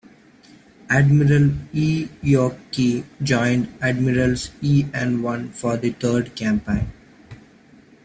Admiral 0.89 1.45
Yi 1.73 2.07
Eok 2.23 2.55
Ki 2.71 3.03
joined 3.21 3.71
Admirals 3.83 4.49
Yi 4.59 4.87
and 4.95 5.21
Won 5.23 5.51
for 5.51 5.77
the 5.77 5.91
third 5.91 6.33
campaign. 6.35 6.91